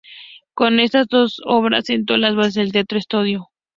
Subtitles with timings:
[0.55, 3.49] Con estas dos obras sentó las bases del teatro estonio.